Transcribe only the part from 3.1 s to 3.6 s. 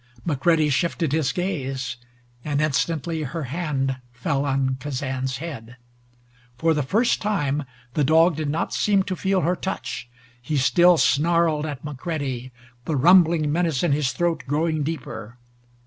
her